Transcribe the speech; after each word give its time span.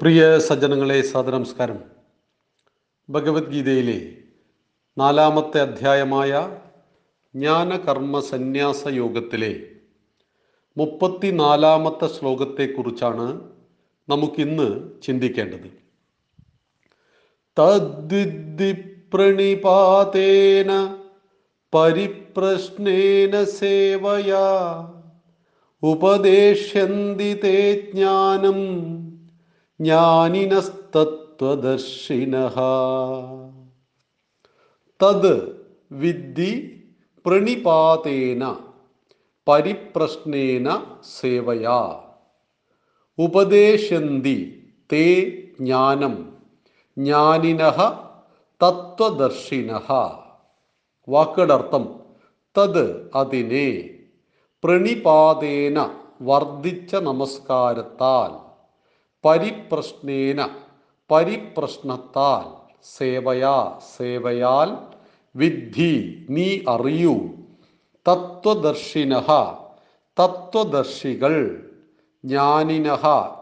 പ്രിയ 0.00 0.20
സജ്ജനങ്ങളെ 0.38 1.02
സദനമസ്കാരം 1.02 1.78
ഭഗവത്ഗീതയിലെ 3.08 3.96
നാലാമത്തെ 4.96 5.58
അധ്യായമായ 5.60 6.30
ജ്ഞാനകർമ്മ 7.34 8.20
സന്യാസ 8.20 8.82
യോഗത്തിലെ 8.92 9.50
മുപ്പത്തിനാലാമത്തെ 10.76 12.08
ശ്ലോകത്തെക്കുറിച്ചാണ് 12.08 13.26
നമുക്കിന്ന് 14.08 14.68
ചിന്തിക്കേണ്ടത്. 15.02 15.68
തദ്വിദ്ധി 17.56 18.72
പ്രണിപാതേന 19.14 20.70
പരിപ്രശ്നേന 21.72 23.44
സേവയാ 23.44 24.48
ഉപദേശ്യന്തി 25.82 27.32
തേ 27.44 27.56
ജ്ഞാനം 27.84 28.60
ജ്ഞാനിനസ്തത്വദർശിന. 29.80 32.36
തത് 35.02 35.66
വിദ്ധി 35.92 36.82
പ്രണിപാതേന 37.26 38.56
പരിപ്രശ്നേന 39.48 40.82
സേവയാ. 41.20 42.00
ഉപദേശന്തി 43.18 44.68
തേ 44.92 45.32
ജ്ഞാനം 45.60 46.38
ജ്ഞാനിന 46.98 47.72
തത്വദർശിന. 48.62 49.80
വാക്കുകളുടെ 51.08 51.54
അർത്ഥം 51.54 52.00
തത് 52.58 53.10
അതിനെ 53.14 53.90
പ്രണിപാതേന 54.64 55.94
വർദ്ധിച്ച 56.22 56.94
നമസ്കാരത്താൽ 56.94 58.49
പരിപ്രശ്നേന 59.24 60.48
പരിപ്രശ്നത്താൽ 61.10 62.76
സേവയാ 62.82 63.78
സേവയാൽ 63.96 64.94
വിദ്ധി 65.36 66.26
നീ 66.30 66.60
അറിയൂ. 66.68 67.28
തത്വദർശിന 68.08 69.20
തത്വദർശികൾ 70.20 71.66
ജ്ഞാനിന 72.24 72.94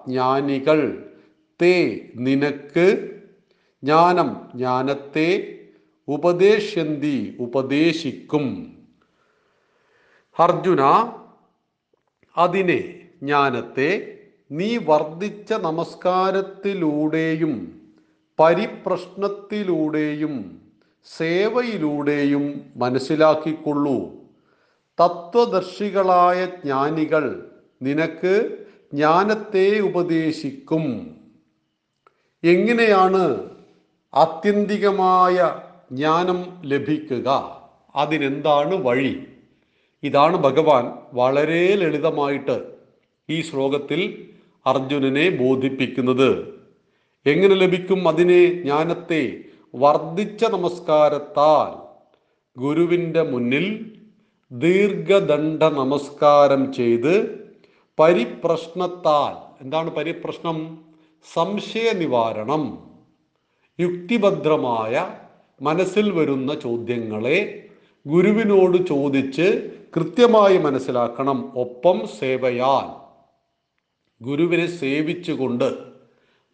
ജ്ഞാനികൾ 0.09 1.11
തേ 1.63 2.01
നിനക്ക് 2.15 3.21
ജ്ഞാനം 3.85 4.37
ജ്ഞാനത്തെ 4.55 5.59
ഉപദേശന്തി 6.09 7.37
ഉപദേശിക്കും. 7.39 8.47
അർജുന 10.39 10.81
അതിനെ 12.37 13.01
ജ്ഞാനത്തെ 13.23 14.18
നീ 14.51 14.77
വർദ്ധിച്ച 14.77 15.53
നമസ്കാരത്തിലൂടെയും 15.53 17.81
പരിപ്രശ്നത്തിലൂടെയും 18.41 20.63
സേവയിലൂടെയും 21.17 22.61
മനസ്സിലാക്കിക്കൊള്ളൂ. 22.77 24.13
തത്വദർശികളായ 25.01 26.47
ജ്ഞാനികൾ 26.47 27.51
നിനക്ക് 27.83 28.67
ജ്ഞാനത്തെ 28.93 29.79
ഉപദേശിക്കും. 29.79 31.17
എങ്ങനെയാണ് 32.45 33.51
ആത്യന്തികമായ 34.15 35.61
ജ്ഞാനം 35.93 36.61
ലഭിക്കുക? 36.65 37.59
അതിനെന്താണ് 37.97 38.75
വഴി? 38.75 39.27
ഇതാണ് 40.03 40.37
ഭഗവാൻ 40.37 40.93
വളരെ 41.13 41.75
ലളിതമായിട്ട് 41.75 42.73
ഈ 43.31 43.41
ശ്ലോകത്തിൽ 43.41 44.29
അർജുനനെ 44.69 45.31
ബോധിപ്പിക്കുന്നത്? 45.31 46.31
എങ്ങനെ 47.27 47.55
ലഭിക്കും 47.55 48.09
അതിനെ 48.09 48.43
ജ്ഞാനത്തെ 48.53 49.39
വർദ്ധിച്ച 49.75 50.45
നമസ്കാരത്താൽ? 50.45 51.71
ഗുരുവിന്റെ 52.61 53.23
മുന്നിൽ 53.23 53.67
ദീർഘദണ്ഡ 54.53 55.65
നമസ്കാരം 55.65 56.73
ചെയ്ത് 56.73 57.13
പരിപ്രശ്നത്താൽ 57.99 59.63
എന്താണ് 59.65 59.91
പരിപ്രശ്നം? 59.91 60.79
സംശയ 61.35 61.93
നിവാരണം 61.93 62.63
യുക്തിഭദ്രമായ 63.81 64.95
മനസ്സിൽ 65.63 66.11
വരുന്ന 66.11 66.55
ചോദ്യങ്ങളെ 66.55 67.39
ഗുരുവിനോട് 68.07 68.87
ചോദിച്ച് 68.87 69.47
കൃത്യമായി 69.97 70.59
മനസ്സിലാക്കണം. 70.59 71.39
ഒപ്പം 71.59 71.99
സേവയാൽ. 72.21 73.08
ഗുരുവിനെ 74.23 74.67
സേവിച്ചുകൊണ്ട് 74.67 75.75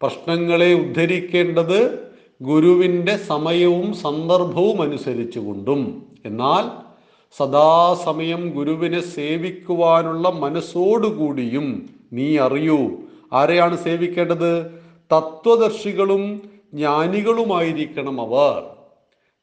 പ്രശ്നങ്ങളെ 0.01 0.73
ഉദ്ധരിക്കേണ്ടത് 0.73 2.07
ഗുരുവിന്റെ 2.41 3.17
സമയവും 3.17 3.93
സന്ദർഭവും 3.93 4.81
അനുസരിച്ചുകൊണ്ടും. 4.81 6.05
എന്നാൽ 6.25 6.69
സദാസമയം 7.37 8.49
ഗുരുവിനെ 8.49 9.01
സേവിക്കുവാനുള്ള 9.01 10.29
മനസ്സോടുകൂടിയും 10.29 11.89
നീ 12.13 12.37
അറിയൂ. 12.37 12.89
ആരെയാണ് 13.33 13.77
സേവിക്കേണ്ടത്? 13.77 14.65
തത്വദർശികളും 15.13 16.49
ജ്ഞാനികളുമായിരിക്കണം 16.73 18.21
അവർ. 18.21 18.63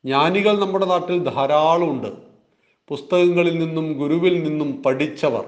ജ്ഞാനികൾ 0.05 0.61
നമ്മുടെ 0.61 0.87
നാട്ടിൽ 0.87 1.19
ധാരാളമുണ്ട്. 1.19 2.09
പുസ്തകങ്ങളിൽ 2.89 3.59
നിന്നും 3.59 3.93
ഗുരുവിൽ 3.93 4.43
നിന്നും 4.43 4.83
പഠിച്ചവർ. 4.83 5.45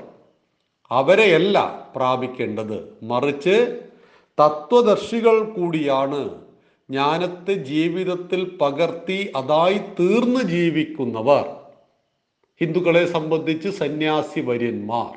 അവരെയല്ല 0.99 1.57
പ്രാപിക്കേണ്ടത്. 1.97 2.79
മറിച്ച് 3.03 3.57
തത്വദർശികൾ 4.41 5.37
കൂടിയാണ് 5.57 6.23
ജ്ഞാനത്തെ 6.91 7.55
ജീവിതത്തിൽ 7.71 8.41
പകർത്തി 8.61 9.19
അതായി 9.37 9.79
തീർന്നു 10.01 10.41
ജീവിക്കുന്നവർ. 10.55 11.45
ഹിന്ദുക്കളെ 12.61 13.05
സംബന്ധിച്ച് 13.07 13.69
സന്യാസി 13.69 14.41
വര്യന്മാർ 14.41 15.13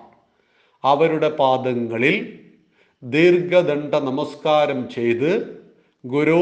അവരുടെ 0.83 1.29
പാദങ്ങളിൽ 1.39 2.15
ദീർഘദണ്ഡ 3.03 3.95
നമസ്കാരം 4.09 4.79
ചെയ്ത് 4.89 5.31
ഗുരു 6.05 6.41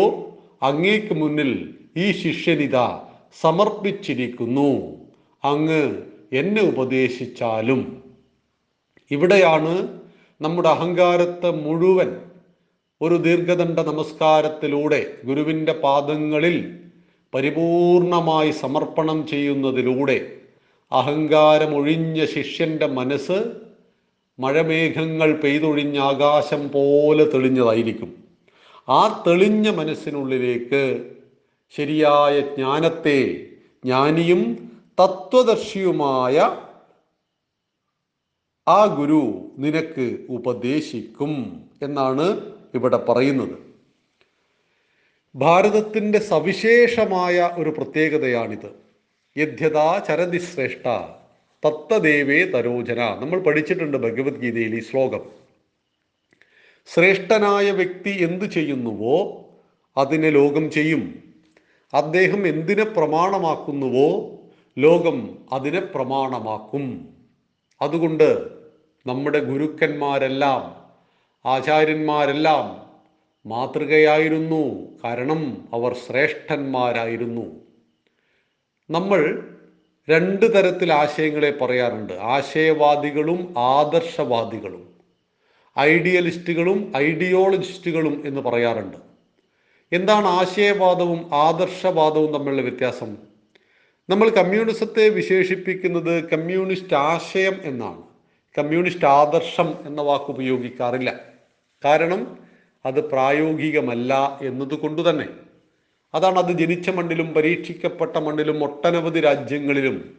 അങ്ങേക്ക് 0.63 1.13
മുന്നിൽ 1.13 1.51
ഈ 1.97 2.05
ശിഷ്യനിത 2.11 2.77
സമർപ്പിച്ചിരിക്കുന്നു. 3.41 4.69
അങ്ങ് 5.43 5.83
എന്നെ 6.33 6.61
ഉപദേശിച്ചാലും 6.71 7.81
ഇവിടെയാണ് 9.11 9.73
നമ്മുടെ 10.41 10.69
അഹങ്കാരത്തെ 10.69 11.51
മുഴുവൻ 11.65 12.09
ഒരു 13.01 13.15
ദീർഘദണ്ഡ 13.15 13.79
നമസ്കാരത്തിലൂടെ 13.79 14.99
ഗുരുവിന്റെ 15.25 15.73
പാദങ്ങളിൽ 15.73 16.55
പരിപൂർണമായി 17.33 18.51
സമർപ്പണം 18.51 19.27
ചെയ്യുന്നതിലൂടെ 19.27 20.17
അഹങ്കാരമൊഴിഞ്ഞ 20.91 22.25
ശിഷ്യന്റെ 22.25 22.87
മനസ്സ് 22.87 23.37
മഴമേഘങ്ങൾ 24.39 25.29
പെയ്തൊഴിഞ്ഞ 25.41 25.99
ആകാശം 25.99 26.69
പോലെ 26.69 27.25
തെളിഞ്ഞതായിരിക്കും. 27.25 28.09
ആ 28.89 29.23
തെളിഞ്ഞ 29.27 29.69
മനസ്സിനുള്ളിലേക്ക് 29.69 30.81
ശരിയായ 31.75 32.39
ജ്ഞാനത്തെ 32.55 33.19
ജ്ഞാനിയും 33.83 34.41
തത്വദർശിയുമായ 35.01 36.35
ആ 38.67 38.85
ഗുരു 38.85 39.51
നിനക്ക് 39.57 40.25
ഉപദേശിക്കും 40.29 41.63
എന്നാണ് 41.81 42.53
ഇവിടെ 42.73 42.97
പറയുന്നത്. 42.97 43.57
ഭാരതത്തിന്റെ 45.35 46.19
സവിശേഷമായ 46.19 47.49
ഒരു 47.57 47.69
പ്രത്യേകതയാണിത്. 47.69 48.75
യഥ്യതാ 49.37 50.03
ചരതി 50.07 50.37
ശ്രേഷ്ഠ 50.37 50.87
തത്തദേവേ 51.67 52.43
തരോജന. 52.43 53.15
നമ്മൾ 53.19 53.39
പഠിച്ചിട്ടുണ്ട് 53.39 53.97
ഭഗവത്ഗീതയിൽ 53.97 54.75
ഈ 54.75 54.79
ശ്ലോകം. 54.79 55.21
ശ്രേഷ്ഠനായ 56.85 57.71
വ്യക്തി 57.71 58.09
എന്തു 58.09 58.45
ചെയ്യുന്നുവോ 58.45 59.45
അതിനെ 59.97 60.29
ലോകം 60.29 60.71
ചെയ്യും. 60.71 61.23
അദ്ദേഹം 61.93 62.47
എന്തിനെ 62.47 62.83
പ്രമാണമാക്കുന്നുവോ 62.83 64.31
ലോകം 64.77 65.37
അതിനെ 65.51 65.79
പ്രമാണമാക്കും. 65.79 67.14
അതുകൊണ്ട് 67.81 68.49
നമ്മുടെ 69.07 69.39
ഗുരുക്കന്മാരെല്ലാം 69.39 70.85
ആചാര്യന്മാരെല്ലാം 71.45 72.85
മാതൃകയായിരുന്നു. 73.49 74.85
കാരണം 75.03 75.67
അവർ 75.73 75.95
ശ്രേഷ്ഠന്മാരായിരുന്നു. 75.95 77.65
നമ്മൾ 78.89 79.49
രണ്ട് 80.09 80.53
തരത്തിൽ 80.53 80.93
ആശയങ്ങളെ 80.93 81.51
പറയാറുണ്ട്. 81.51 82.13
ആശയവാദികളും 82.13 83.53
ആദർശവാദികളും 83.57 84.95
ഐഡിയലിസ്റ്റുകളും 85.79 86.93
ഐഡിയോളജിസ്റ്റുകളും 86.97 88.23
എന്ന് 88.25 88.41
പറയാറുണ്ട്. 88.41 88.97
എന്താണ് 89.91 90.25
ആശയവാദവും 90.25 91.35
ആദർശവാദവും 91.35 92.33
തമ്മിലുള്ള 92.33 92.61
വ്യത്യാസം? 92.61 93.34
നമ്മൾ 94.09 94.29
കമ്മ്യൂണിസത്തെ 94.29 95.09
വിശേഷിപ്പിക്കുന്നത് 95.09 96.29
കമ്മ്യൂണിസ്റ്റ് 96.29 96.93
ആശയം 96.93 97.61
എന്നാണ്. 97.63 98.01
കമ്മ്യൂണിസ്റ്റ് 98.57 99.05
ആദർശം 99.05 99.73
എന്ന 99.85 100.01
വാക്ക് 100.01 100.25
ഉപയോഗിക്കാറില്ല. 100.25 101.19
കാരണം 101.85 102.37
അത് 102.85 103.09
പ്രായോഗികമല്ല 103.09 104.39
എന്നതുകൊണ്ട് 104.41 105.09
തന്നെ. 105.09 105.27
അതാണ് 106.13 106.39
അത് 106.39 106.51
ജനിച്ച 106.51 106.89
മണ്ണിലും 106.89 107.33
പരീക്ഷിക്കപ്പെട്ട 107.33 108.17
മണ്ണിലും 108.17 108.63
ഒട്ടനവധി 108.63 109.19
രാജ്യങ്ങളിലും 109.19 110.17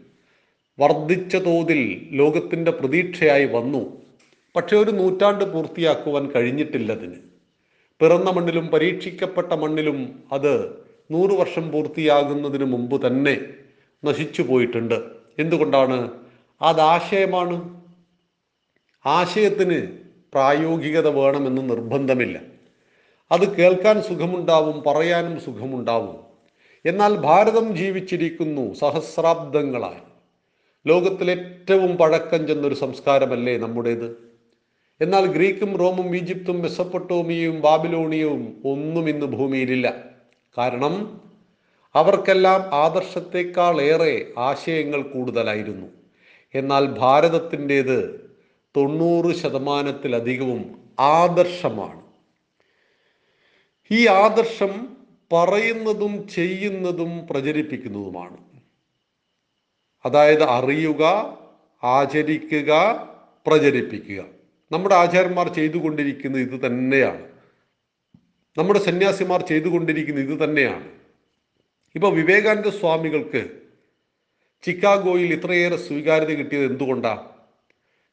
വർദ്ധിച്ച 0.78 1.36
തോതിൽ 1.36 2.08
ലോകത്തിന്റെ 2.10 2.70
പ്രതീക്ഷയായി 2.70 3.44
വന്നു. 3.44 4.02
പക്ഷേ 4.56 4.76
ഒരു 4.76 4.90
നൂറ്റാണ്ട് 4.90 5.52
പൂർത്തിയാക്കുവാൻ 5.52 6.30
കഴിഞ്ഞിട്ടില്ല 6.30 6.92
അതിന്. 6.92 7.14
പിറന്ന 8.00 8.30
മണ്ണിലും 8.30 8.66
പരീക്ഷിക്കപ്പെട്ട 8.66 9.52
മണ്ണിലും 9.52 10.22
അത് 10.32 10.70
നൂറ് 11.10 11.30
വർഷം 11.30 11.72
പൂർത്തിയാകുന്നതിന് 11.72 12.64
മുമ്പ് 12.64 13.06
തന്നെ 13.06 13.40
നശിച്ചു 14.06 14.42
പോയിട്ടുണ്ട്. 14.42 15.10
എന്തുകൊണ്ടാണ്? 15.38 16.10
അത് 16.62 16.80
ആശയമാണ്. 16.80 17.82
ആശയത്തിന് 19.06 19.86
പ്രായോഗികത 20.32 21.08
വേണമെന്ന് 21.08 21.70
നിർബന്ധമില്ല. 21.70 22.40
അത് 23.32 23.56
കേൾക്കാൻ 23.56 24.02
സുഖമുണ്ടാവും 24.02 24.82
പറയാനും 24.82 25.40
സുഖമുണ്ടാവും. 25.40 26.16
എന്നാൽ 26.86 27.16
ഭാരതം 27.16 27.76
ജീവിച്ചിരിക്കുന്നു 27.76 28.74
സഹസ്രാബ്ദങ്ങളായി. 28.74 30.00
ലോകത്തിലെ 30.86 31.32
ഏറ്റവും 31.32 31.96
പഴക്കം 31.96 32.46
ചെന്നൊരു 32.46 32.74
സംസ്കാരമല്ലേ 32.74 33.56
നമ്മുടേത്? 33.56 34.26
എന്നാൽ 35.00 35.26
ഗ്രീക്കും 35.26 35.76
റോമും 35.76 36.16
ഈജിപ്തും 36.16 36.62
മെസ്സപ്പൊട്ടോമിയയും 36.62 37.60
ബാബിലോണിയവും 37.60 38.62
ഒന്നും 38.64 39.08
ഇന്ന് 39.08 39.26
ഭൂമിയിലില്ല. 39.26 39.94
കാരണം 40.58 41.20
അവർക്കെല്ലാം 41.96 42.74
ആദർശത്തെക്കാൾ 42.74 43.80
ഏറെ 43.80 44.32
ആശയങ്ങൾ 44.38 45.02
കൂടുതലായിരുന്നു. 45.02 45.86
എന്നാൽ 46.54 46.86
ഭാരതത്തിന്റേത് 46.86 48.30
തൊണ്ണൂറ് 48.76 49.34
ശതമാനത്തിലധികവും 49.34 50.90
ആദർശമാണ്. 51.00 52.02
ഈ 53.90 54.08
ആദർശം 54.08 54.96
പറയുന്നതും 55.32 56.28
ചെയ്യുന്നതും 56.28 57.26
പ്രചരിപ്പിക്കുന്നതുമാണ്. 57.30 58.36
അതായത് 60.04 60.42
അറിയുക 60.42 61.02
ആചരിക്കുക 61.84 62.72
പ്രചരിപ്പിക്കുക. 63.46 64.24
നമ്മുടെ 64.72 64.94
ആചാര്യന്മാർ 64.94 65.54
ചെയ്തുകൊണ്ടിരിക്കുന്നത് 65.54 66.42
ഇത് 66.42 66.66
തന്നെയാണ്. 66.66 67.24
നമ്മുടെ 68.58 68.78
സന്യാസിമാർ 68.78 69.46
ചെയ്തുകൊണ്ടിരിക്കുന്നത് 69.46 70.32
ഇത് 70.32 70.44
തന്നെയാണ്. 70.44 70.95
ഇപ്പോൾ 71.96 72.14
വിവേകാനന്ദ 72.14 72.68
സ്വാമികൾക്ക് 72.68 73.50
ചിക്കാഗോയിൽ 74.62 75.32
ഇത്രയേറെ 75.32 75.76
സ്വീകാര്യത 75.76 76.28
കിട്ടിയത് 76.28 76.70
എന്തുകൊണ്ടാണ് 76.70 77.24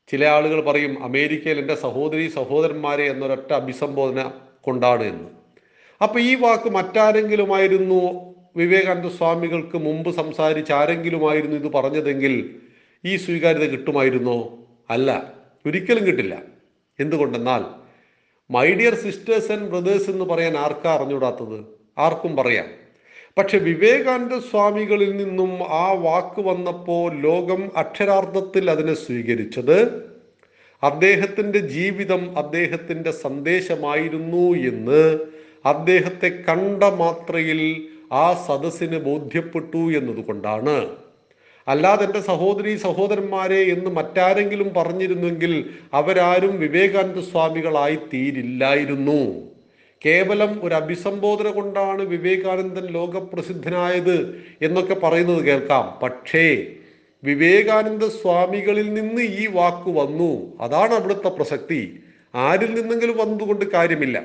ചില 0.07 0.25
ആളുകൾ 0.25 0.61
പറയും 0.61 1.03
അമേരിക്കയിൽ 1.03 1.59
എന്റെ 1.59 1.75
സഹോദരി 1.75 2.27
സഹോദരന്മാരെ 2.27 3.03
എന്നൊരൊറ്റ 3.03 3.53
അഭിസംബോധന 3.53 4.31
കൊണ്ടാണ് 4.61 5.03
എന്ന്. 5.03 5.29
അപ്പോൾ 6.01 6.19
ഈ 6.19 6.35
വാക്ക് 6.35 6.69
മറ്റാരെങ്കിലുമായിരുന്നു 6.69 8.33
വിവേകാനന്ദ 8.55 9.07
സ്വാമികൾക്ക് 9.07 9.77
മുമ്പ് 9.77 10.11
സംസാരിച്ച 10.11 10.71
ആരെങ്കിലുമായിരുന്നു 10.71 11.55
ഇത് 11.55 11.73
പറഞ്ഞതെങ്കിൽ 11.73 12.59
ഈ 13.05 13.17
സ്വീകാര്യത 13.17 13.69
കിട്ടുമായിരുന്നോ? 13.69 14.67
അല്ല. 14.89 15.33
ഒരിക്കലും 15.65 16.07
കിട്ടില്ല. 16.07 16.41
എന്തുകൊണ്ടെന്നാൽ 16.99 17.63
my 18.51 18.73
dear 18.73 18.95
sisters 18.95 19.51
and 19.51 19.69
brothers 19.69 20.09
എന്ന് 20.09 20.25
പറയാൻ 20.25 20.57
ആർക്കാ 20.57 20.95
അറിഞ്ഞുകൂടാത്തത്? 20.95 21.65
ആർക്കും 21.97 22.35
പറയാം. 22.35 22.82
പക്ഷെ 23.37 23.57
വിവേകാനന്ദ 23.57 24.39
സ്വാമികളിൽ 24.39 25.17
നിന്നും 25.17 25.51
ആ 25.69 25.91
വാക്ക് 25.91 26.41
വന്നപ്പോൾ 26.41 27.21
ലോകം 27.21 27.77
അക്ഷരാർത്ഥത്തിൽ 27.77 28.71
അതിനെ 28.71 28.93
സ്വീകരിച്ചത്. 28.93 30.03
അദ്ദേഹത്തിന്റെ 30.83 31.59
ജീവിതം 31.59 32.37
അദ്ദേഹത്തിന്റെ 32.37 33.11
സന്ദേശമായിരുന്നു 33.11 34.55
എന്ന് 34.67 35.19
അദ്ദേഹത്തെ 35.65 36.29
കണ്ട 36.49 36.83
മാത്രയിൽ 36.83 37.89
ആ 38.11 38.33
സദസ്സിന് 38.47 38.97
ബോധ്യപ്പെട്ടു 38.97 39.91
എന്നതുകൊണ്ടാണ്. 39.97 40.95
അല്ലാതെ 41.67 42.05
എന്റെ 42.05 42.19
സഹോദരി 42.19 42.75
സഹോദരന്മാരെ 42.75 43.61
എന്ന് 43.63 43.89
മറ്റാരെങ്കിലും 43.89 44.73
പറഞ്ഞിരുന്നെങ്കിൽ 44.77 45.69
അവരാരും 45.93 46.59
വിവേകാനന്ദ 46.59 47.19
സ്വാമികളായി 47.19 47.95
തീരില്ലായിരുന്നു 47.95 49.52
കേവലം 50.05 50.65
ഒരു 50.65 50.75
അഭിസംബോധന 50.75 51.49
കൊണ്ടാണ് 51.49 52.01
വിവേകാനന്ദൻ 52.01 52.85
ലോകപ്രസിദ്ധനായത് 52.85 54.43
എന്നൊക്കെ 54.61 54.93
പറയുന്നത് 54.93 55.45
കേൾക്കാം. 55.45 55.99
പക്ഷേ 56.03 56.67
വിവേകാനന്ദ 57.23 58.07
സ്വാമികളിൽ 58.07 58.93
നിന്ന് 58.93 59.21
ഈ 59.21 59.47
വാക്ക് 59.47 59.89
വന്നു. 59.99 60.57
അതാണ് 60.61 60.93
അവിടുത്തെ 60.93 61.29
പ്രസക്തി. 61.29 61.99
ആരിൽ 62.35 62.81
നിന്നെങ്കിലും 62.81 63.17
വന്നതുകൊണ്ട് 63.17 63.71
കാര്യമില്ല. 63.71 64.21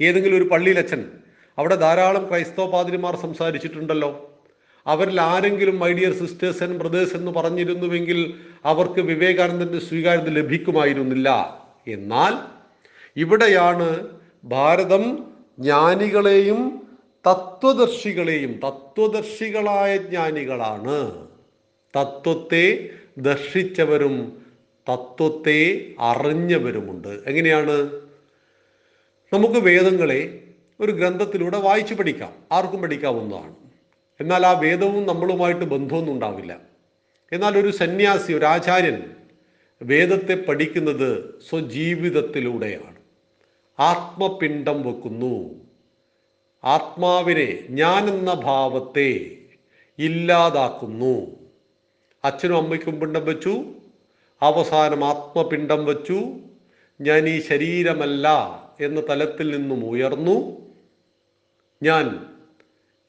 ഏതെങ്കിലും 0.00 0.36
ഒരു 0.36 0.44
പള്ളിയിലച്ഛൻ 0.44 1.10
അവിടെ 1.58 1.74
ധാരാളം 1.74 2.28
ക്രൈസ്തവ 2.28 2.70
പാതിരിമാർ 2.70 3.16
സംസാരിച്ചിട്ടുണ്ടല്ലോ. 3.16 4.40
അവരിൽ 4.86 5.20
ആരെങ്കിലും 5.20 5.78
my 5.78 5.92
dear 5.92 6.12
sisters 6.12 6.62
and 6.62 6.76
brothers 6.76 7.16
എന്ന് 7.16 7.30
പറഞ്ഞിരുന്നുവെങ്കിൽ 7.30 8.34
അവർക്ക് 8.64 9.00
വിവേകാനന്ദന്റെ 9.00 9.78
സ്വീകാര്യത 9.78 10.28
ലഭിക്കുമായിരുന്നില്ല. 10.28 11.58
എന്നാൽ 11.88 12.34
ഇവിടെയാണ് 13.16 14.17
ഭാരതം 14.44 15.32
ജ്ഞാനികളെയും 15.58 16.88
തത്വദർശികളെയും 17.26 18.60
തത്വദർശികളായ 18.64 19.96
ജ്ഞാനികളാണ്. 19.96 21.28
തത്വത്തെ 21.96 22.88
ദർശിച്ചവരും 23.18 24.46
തത്വത്തെ 24.88 25.94
അറിഞ്ഞവരുമുണ്ട്. 26.00 27.08
എങ്ങനെയാണ്? 27.26 28.00
നമുക്ക് 29.32 29.54
വേദങ്ങളെ 29.54 30.44
ഒരു 30.80 30.92
ഗ്രന്ഥത്തിലൂടെ 30.92 31.58
വായിച്ചു 31.58 31.94
പഠിക്കാം. 31.94 32.32
ആർക്കും 32.52 32.82
പഠിക്കാവുന്നതാണ്. 32.82 33.54
എന്നാൽ 34.20 34.46
ആ 34.46 34.58
വേദവും 34.58 35.06
നമ്മളുമായിട്ട് 35.06 35.64
ബന്ധമൊന്നും 35.64 36.12
ഉണ്ടാവില്ല. 36.12 36.60
എന്നാൽ 37.32 37.58
ഒരു 37.58 37.70
സന്യാസി 37.70 38.32
ഒരു 38.32 38.44
ആചാര്യൻ 38.44 39.02
വേദത്തെ 39.82 40.34
പഠിക്കുന്നത് 40.34 41.40
സ്വജീവിതത്തിലൂടെയാണ്. 41.48 42.97
ആത്മപിണ്ഡം 43.80 44.86
വെക്കുന്നു. 44.86 45.64
ആത്മാവിനെ 46.64 47.66
ഞാൻ 47.70 48.08
എന്ന 48.08 48.34
ഭാവത്തെ 48.34 49.30
ഇല്ലാതാക്കുന്നു. 49.98 51.26
അച്ഛനും 52.24 52.56
അമ്മയ്ക്കും 52.56 53.00
പിണ്ടം 53.00 53.24
വെച്ചു. 53.24 53.64
അവസാനം 54.42 55.04
ആത്മപിണ്ഡം 55.04 55.84
വെച്ചു. 55.84 56.22
ഞാൻ 57.00 57.28
ഈ 57.28 57.40
ശരീരമല്ല 57.40 58.28
എന്ന 58.80 59.00
തലത്തിൽ 59.00 59.56
നിന്നും 59.56 59.84
ഉയർന്നു. 59.84 60.68
ഞാൻ 61.82 62.26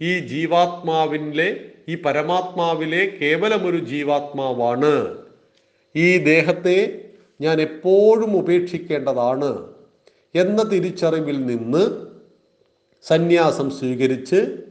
ഈ 0.02 0.20
ജീവാത്മാവിലെ 0.20 1.72
ഈ 1.90 1.96
പരമാത്മാവിലെ 1.96 3.18
കേവലമൊരു 3.22 3.78
ജീവാത്മാവാണ്. 3.78 5.24
ഈ 5.96 6.18
ദേഹത്തെ 6.18 7.10
ഞാൻ 7.42 7.62
എപ്പോഴും 7.62 8.38
ഉപേക്ഷിക്കേണ്ടതാണ്. 8.38 9.79
എന്ന 10.34 10.64
തിരിച്ചറിവിൽ 10.64 11.46
നിന്ന് 11.46 12.10
സന്യാസം 13.04 13.70
സ്വീകരിച്ച് 13.70 14.64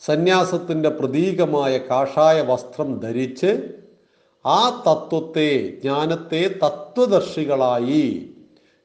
സന്യാസത്തിന്റെ 0.00 0.88
പ്രതീകമായ 0.88 1.78
കാഷായ 1.78 2.40
വസ്ത്രം 2.40 3.00
ധരിച്ച് 3.00 3.74
ആ 4.46 4.82
തത്വത്തെ 4.88 5.78
ജ്ഞാനത്തെ 5.82 6.58
തത്വദർശികളായി 6.64 8.30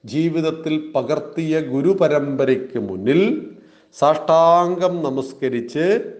ജീവിതത്തിൽ 0.05 0.91
പകർത്തിയ 0.95 1.59
ഗുരുപരമ്പരയ്ക്ക് 1.59 2.79
മുന്നിൽ 2.79 3.51
സാഷ്ടാംഗം 3.93 5.03
നമസ്കരിച്ച് 5.03 6.13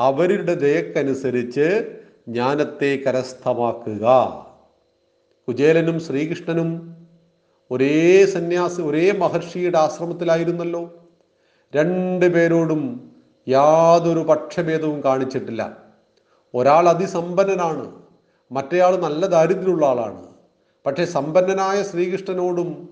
അവരുടെ 0.00 0.54
ദയക്കനുസരിച്ച് 0.54 1.96
ജ്ഞാനത്തെ 2.28 2.96
കരസ്ഥമാക്കുക. 2.96 4.04
കുചേലനും 5.48 6.00
ശ്രീകൃഷ്ണനും 6.00 6.95
ഒരേ 7.70 8.26
സന്യാസി 8.26 8.82
ഒരേ 8.82 9.12
മഹർഷിയുടെ 9.12 9.78
ആശ്രമത്തിലായിരുന്നല്ലോ. 9.78 11.08
രണ്ടു 11.76 12.26
പേരോടും 12.26 13.10
യാതൊരു 13.48 14.18
പക്ഷഭേദവും 14.18 15.04
കാണിച്ചിട്ടില്ല. 15.04 15.82
ഒരാൾ 16.54 16.88
അതിസമ്പന്നനാണ് 16.88 17.92
മറ്റേയാൾ 18.52 18.96
നല്ല 18.96 19.26
ദാരിദ്ര്യമുള്ള 19.26 19.86
ആളാണ്. 19.86 20.26
പക്ഷേ 20.86 21.04
സമ്പന്നനായ 21.04 21.82
ശ്രീകൃഷ്ണനോടും 21.82 22.88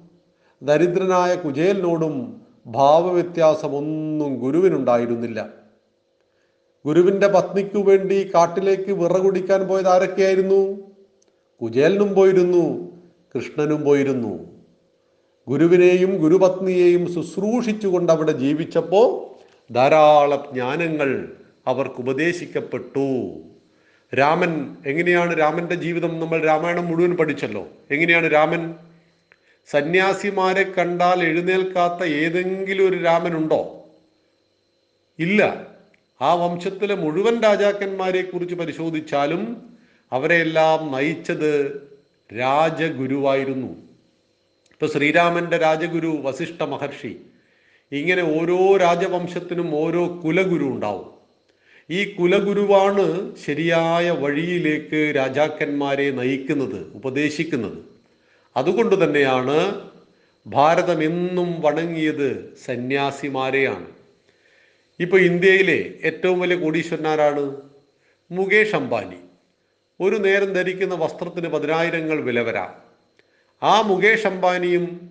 ദരിദ്രനായ 0.62 1.34
കുചേലിനോടും 1.34 2.40
ഭാവവ്യത്യാസമൊന്നും 2.66 4.38
ഗുരുവിനുണ്ടായിരുന്നില്ല. 4.38 5.48
ഗുരുവിന്റെ 6.86 7.26
പത്നിക്കു 7.26 7.78
വേണ്ടി 7.78 8.30
കാട്ടിലേക്ക് 8.34 8.92
വിറകുടിക്കാൻ 8.92 9.68
പോയത് 9.68 9.88
ആരൊക്കെയായിരുന്നു? 9.88 10.76
കുചേലനും 11.62 12.14
പോയിരുന്നു 12.14 12.92
കൃഷ്ണനും 13.36 13.84
പോയിരുന്നു. 13.84 14.53
ഗുരുവിനെയും 15.48 16.18
ഗുരുപത്നിയെയും 16.18 17.14
ശുശ്രൂഷിച്ചുകൊണ്ട് 17.14 18.12
അവിടെ 18.12 18.32
ജീവിച്ചപ്പോൾ 18.32 19.34
ധാരാളം 19.72 20.44
ജ്ഞാനങ്ങൾ 20.52 21.32
അവർക്ക് 21.66 21.94
ഉപദേശിക്കപ്പെട്ടു. 21.98 23.38
രാമൻ 24.16 24.76
എങ്ങനെയാണ് 24.86 25.38
രാമന്റെ 25.38 25.74
ജീവിതം? 25.74 26.20
നമ്മൾ 26.20 26.40
രാമായണം 26.40 26.86
മുഴുവൻ 26.86 27.16
പഠിച്ചല്ലോ. 27.16 27.66
എങ്ങനെയാണ് 27.90 28.32
രാമൻ? 28.32 28.74
സന്യാസിമാരെ 29.70 30.62
കണ്ടാൽ 30.62 31.22
എഴുന്നേൽക്കാത്ത 31.22 32.08
ഏതെങ്കിലും 32.08 32.88
ഒരു 32.88 32.96
രാമനുണ്ടോ? 32.96 33.84
ഇല്ല. 35.18 35.66
ആ 36.22 36.34
വംശത്തിലെ 36.34 36.94
മുഴുവൻ 36.94 37.40
രാജാക്കന്മാരെ 37.40 38.22
കുറിച്ച് 38.22 38.54
പരിശോധിച്ചാലും 38.54 39.62
അവരെല്ലാം 40.12 40.92
നയിച്ചത് 40.92 41.82
രാജഗുരുവായിരുന്നു. 42.38 43.83
ഇപ്പൊ 44.84 44.98
ശ്രീരാമന്റെ 44.98 45.56
രാജഗുരു 45.56 46.18
വസിഷ്ഠ 46.22 46.62
മഹർഷി. 46.62 47.16
ഇങ്ങനെ 47.92 48.22
ഓരോ 48.22 48.76
രാജവംശത്തിനും 48.76 49.74
ഓരോ 49.76 50.20
കുലഗുരു 50.24 50.64
ഉണ്ടാവും. 50.64 51.10
ഈ 51.90 52.04
കുലഗുരുവാണ് 52.04 53.36
ശരിയായ 53.46 54.10
വഴിയിലേക്ക് 54.10 55.16
രാജാക്കന്മാരെ 55.16 56.10
നയിക്കുന്നത് 56.10 56.92
ഉപദേശിക്കുന്നത്. 56.94 57.78
അതുകൊണ്ട് 58.56 59.04
തന്നെയാണ് 59.04 59.80
ഭാരതം 60.46 61.02
എന്നും 61.02 61.60
വണങ്ങിയത് 61.60 62.54
സന്യാസിമാരെയാണ്. 62.64 63.86
ഇപ്പൊ 65.00 65.18
ഇന്ത്യയിലെ 65.18 65.94
ഏറ്റവും 66.04 66.40
വലിയ 66.40 66.56
കോടീശ്വരനാരാണ്? 66.56 67.56
മുകേഷ് 68.30 68.74
അംബാനി. 68.74 69.16
ഒരു 70.00 70.16
നേരം 70.16 70.52
ധരിക്കുന്ന 70.52 70.94
വസ്ത്രത്തിന് 70.94 71.48
പതിനായിരങ്ങൾ 71.48 72.20
വില 72.20 72.40
വരാം 72.40 72.83
ആ 73.64 73.80
മുകേഷ് 73.80 74.26
അംബാനിയും 74.26 75.10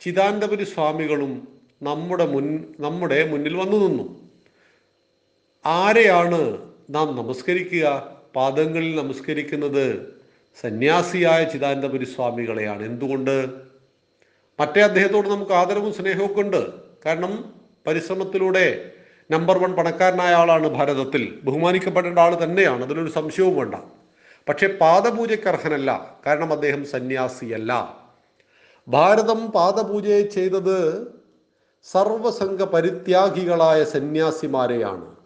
ചിദാനന്ദപുരി 0.00 0.64
സ്വാമികളും 0.64 1.48
നമ്മുടെ 1.82 2.26
മുൻ 2.26 2.74
നമ്മുടെ 2.80 3.30
മുന്നിൽ 3.30 3.56
വന്നു 3.56 3.76
നിന്നു. 3.76 4.30
ആരെയാണ് 5.66 6.58
നാം 6.90 7.16
നമസ്കരിക്കുക? 7.16 8.12
പാദങ്ങളിൽ 8.36 8.96
നമസ്കരിക്കുന്നത് 8.96 10.14
സന്യാസിയായ 10.60 11.44
ചിദാനന്ദപുരി 11.44 12.04
സ്വാമികളെയാണ്. 12.04 12.82
എന്തുകൊണ്ട്? 12.82 13.48
മറ്റേ 14.60 14.80
അദ്ദേഹത്തോട് 14.80 15.28
നമുക്ക് 15.28 15.52
ആദരവും 15.52 15.92
സ്നേഹവും 15.92 16.40
ഉണ്ട്. 16.40 16.72
കാരണം 17.06 17.54
പരിശ്രമത്തിലൂടെ 17.86 18.92
നമ്പർ 19.30 19.58
വൺ 19.58 19.72
പണക്കാരനായ 19.72 20.34
ആളാണ് 20.34 20.68
ഭാരതത്തിൽ. 20.68 21.40
ബഹുമാനിക്കപ്പെടേണ്ട 21.44 22.18
ആൾ 22.18 22.44
തന്നെയാണ്. 22.44 22.84
അതിലൊരു 22.84 23.10
സംശയവും 23.10 23.56
വേണ്ട. 23.56 23.74
പക്ഷെ 24.48 24.78
പാദപൂജയ്ക്ക് 24.80 25.48
അർഹനല്ല. 25.48 26.16
കാരണം 26.26 26.52
അദ്ദേഹം 26.52 26.84
സന്യാസിയല്ല. 26.84 28.02
ഭാരതം 28.88 29.46
പാദപൂജയെ 29.46 30.22
ചെയ്തത് 30.22 31.08
സർവസംഘ 31.82 32.64
പരിത്യാഗികളായ 32.64 33.84
സന്യാസിമാരെയാണ്. 33.84 35.16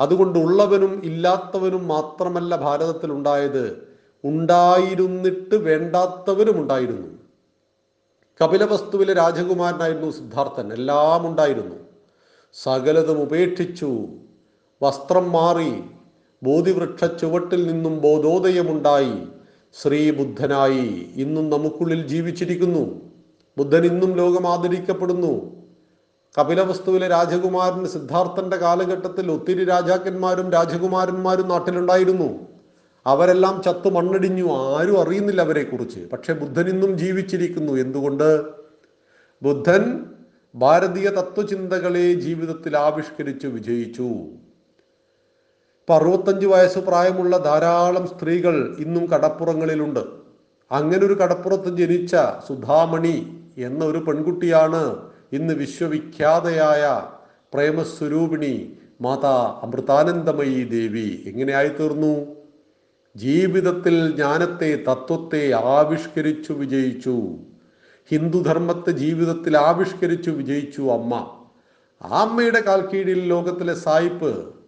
അതുകൊണ്ട് 0.00 0.38
ഉള്ളവനും 0.38 1.02
ഇല്ലാത്തവനും 1.04 1.88
മാത്രമല്ല 1.88 2.56
ഭാരതത്തിൽ 2.56 3.12
ഉണ്ടായത്. 3.12 3.98
ഉണ്ടായിരുന്നിട്ട് 4.24 5.54
വേണ്ടാത്തവരും 5.54 6.60
ഉണ്ടായിരുന്നു. 6.60 7.18
കപിലവസ്തുവിലെ 8.42 9.12
രാജകുമാരനായിരുന്നു 9.12 10.10
സിദ്ധാർത്ഥൻ. 10.10 10.72
എല്ലാം 10.72 11.26
ഉണ്ടായിരുന്നു. 11.26 11.76
സകലതും 12.52 13.22
ഉപേക്ഷിച്ചു. 13.22 14.08
വസ്ത്രം 14.82 15.32
മാറി. 15.32 15.84
ബോധിവൃക്ഷ 16.42 17.04
ചുവട്ടിൽ 17.04 17.72
നിന്നും 17.72 18.00
ബോധോദയമുണ്ടായി. 18.00 19.12
ശ്രീബുദ്ധനായി 19.82 21.08
ഇന്നും 21.16 21.50
നമുക്കുള്ളിൽ 21.50 22.06
ജീവിച്ചിരിക്കുന്നു. 22.06 23.00
ബുദ്ധൻ 23.58 23.84
ഇന്നും 23.84 24.14
ലോകം 24.14 24.48
ആദരിക്കപ്പെടുന്നു. 24.48 25.60
കപിലവസ്തുവിലെ 26.38 27.08
രാജകുമാരൻ 27.08 27.86
സിദ്ധാർത്ഥന്റെ 27.86 28.56
കാലഘട്ടത്തിൽ 28.56 29.30
ഒത്തിരി 29.30 29.64
രാജാക്കന്മാരും 29.64 30.50
രാജകുമാരന്മാരും 30.50 31.48
നാട്ടിലുണ്ടായിരുന്നു. 31.48 32.40
അവരെല്ലാം 33.06 33.62
ചത്തു 33.62 33.88
മണ്ണടിഞ്ഞു. 33.88 34.52
ആരും 34.52 35.00
അറിയുന്നില്ല 35.00 35.40
അവരെ 35.40 35.62
കുറിച്ച് 35.62 36.00
പക്ഷെ 36.12 36.32
ബുദ്ധൻ 36.32 36.68
ഇന്നും 36.68 36.98
ജീവിച്ചിരിക്കുന്നു. 36.98 37.72
എന്തുകൊണ്ട്? 37.72 38.42
ബുദ്ധൻ 39.42 40.06
ഭാരതീയ 40.54 41.08
തത്വചിന്തകളെ 41.08 42.12
ജീവിതത്തിൽ 42.12 42.76
ആവിഷ്കരിച്ചു 42.76 43.46
വിജയിച്ചു. 43.46 44.08
ഇപ്പൊ 45.90 45.98
അറുപത്തഞ്ച് 45.98 46.46
വയസ്സ് 46.46 46.78
പ്രായമുള്ള 46.78 47.38
ധാരാളം 47.38 48.06
സ്ത്രീകൾ 48.06 48.76
ഇന്നും 48.78 49.06
കടപ്പുറങ്ങളിലുണ്ട്. 49.06 50.00
അങ്ങനെ 50.72 51.06
ഒരു 51.06 51.12
കടപ്പുറത്ത് 51.12 51.76
ജനിച്ച 51.76 52.16
സുധാമണി 52.48 53.36
എന്ന 53.58 53.84
ഒരു 53.84 53.98
പെൺകുട്ടിയാണ് 53.98 54.96
ഇന്ന് 55.32 55.54
വിശ്വവിഖ്യാതയായ 55.54 57.02
പ്രേമസ്വരൂപിണി 57.54 58.72
മാതാ 59.00 59.60
അമൃതാനന്ദമയി 59.62 60.64
ദേവി. 60.64 61.22
എങ്ങനെയായി 61.26 61.68
തീർന്നു 61.68 62.26
ജീവിതത്തിൽ 63.16 64.10
ജ്ഞാനത്തെ 64.10 64.84
തത്വത്തെ 64.90 65.52
ആവിഷ്കരിച്ചു 65.52 66.52
വിജയിച്ചു. 66.52 67.28
ഹിന്ദുധർമ്മത്തെ 68.08 68.90
ജീവിതത്തിൽ 68.90 69.56
ആവിഷ്കരിച്ചു 69.56 70.30
വിജയിച്ചു 70.30 70.82
അമ്മ. 70.82 71.14
ആ 72.02 72.22
അമ്മയുടെ 72.22 72.60
കാൽക്കീഴിൽ 72.60 73.26
ലോകത്തിലെ 73.26 73.74
സായിപ്പ് 73.74 74.59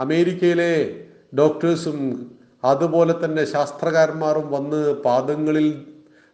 അമേരിക്കയിലെ 0.00 1.00
ഡോക്ടേഴ്സും 1.38 2.30
അതുപോലെ 2.64 3.14
തന്നെ 3.24 3.44
ശാസ്ത്രകാരന്മാരും 3.44 4.50
വന്ന് 4.50 4.94
പാദങ്ങളിൽ 4.94 5.86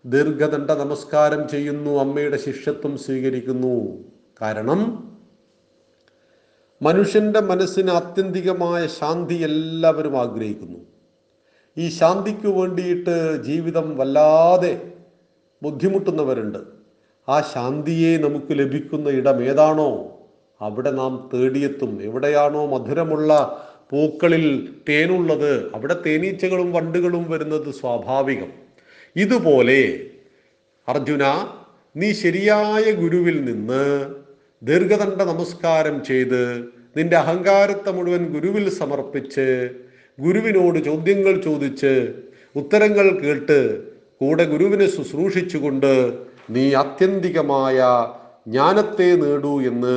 ദീർഘദണ്ഡ 0.05 0.73
നമസ്കാരം 0.73 1.49
ചെയ്യുന്നു 1.49 2.01
അമ്മയുടെ 2.01 2.37
ശിഷ്യത്വം 2.37 2.99
സ്വീകരിക്കുന്നു. 2.99 4.05
കാരണം 4.43 5.09
മനുഷ്യന്റെ 6.83 7.41
മനസ്സിന് 7.41 7.91
ആത്യന്തികമായ 7.91 8.87
ശാന്തി 8.87 9.35
എല്ലാവരും 9.35 10.21
ആഗ്രഹിക്കുന്നു. 10.21 10.79
ഈ 11.77 11.89
ശാന്തിക്ക് 11.89 12.49
വേണ്ടിയിട്ട് 12.49 13.43
ജീവിതം 13.43 13.97
വല്ലാതെ 13.97 14.93
ബുദ്ധിമുട്ടുന്നവരുണ്ട്. 15.63 16.59
ആ 17.29 17.41
ശാന്തിയെ 17.41 18.19
നമുക്ക് 18.19 18.59
ലഭിക്കുന്ന 18.59 19.09
ഇടം 19.09 19.45
ഏതാണോ 19.45 20.18
അവിടെ 20.61 20.91
നാം 20.91 21.31
തേടിയെത്തും. 21.35 21.93
എവിടെയാണോ 22.03 22.63
മധുരമുള്ള 22.67 23.33
പൂക്കളിൽ 23.93 24.47
തേനുള്ളത് 24.89 25.53
അവിടെ 25.75 25.95
തേനീച്ചകളും 26.07 26.73
വണ്ടുകളും 26.73 27.25
വരുന്നത് 27.31 27.71
സ്വാഭാവികം. 27.73 28.51
ഇതുപോലെ 29.17 29.81
അർജുന 30.89 31.25
നീ 31.97 32.09
ശരിയായ 32.13 32.85
ഗുരുവിൽ 32.93 33.37
നിന്ന് 33.45 33.85
ദീർഘദണ്ഡ 34.63 35.21
നമസ്കാരം 35.23 35.97
ചെയ്ത് 36.05 36.43
നിന്റെ 36.97 37.17
അഹങ്കാരത്തെ 37.17 37.91
മുഴുവൻ 37.93 38.23
ഗുരുവിൽ 38.33 38.69
സമർപ്പിച്ച് 38.71 39.47
ഗുരുവിനോട് 40.19 40.79
ചോദ്യങ്ങൾ 40.85 41.35
ചോദിച്ച് 41.41 41.93
ഉത്തരങ്ങൾ 42.57 43.07
കേട്ട് 43.21 43.59
കൂടെ 44.21 44.45
ഗുരുവിനെ 44.45 44.87
ശുശ്രൂഷിച്ചുകൊണ്ട് 44.87 45.93
നീ 46.51 46.65
ആത്യന്തികമായ 46.75 47.79
ജ്ഞാനത്തെ 48.49 49.09
നേടൂ 49.17 49.55
എന്ന് 49.63 49.97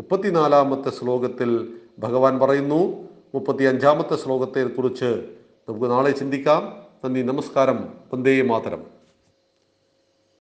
മുപ്പത്തിനാലാമത്തെ 0.00 0.90
ശ്ലോകത്തിൽ 0.90 1.72
ഭഗവാൻ 1.98 2.38
പറയുന്നു 2.38 3.08
മുപ്പത്തി 3.34 3.64
അഞ്ചാമത്തെ 3.64 4.16
ശ്ലോകത്തെ 4.16 4.64
കുറിച്ച് 4.64 5.26
നമുക്ക് 5.68 5.90
നാളെ 5.90 6.10
ചിന്തിക്കാം. 6.10 6.76
നന്ദി 7.04 7.22
നമസ്കാരം. 7.22 7.88
വന്ദേ 8.12 8.42
മാതരം. 8.42 8.99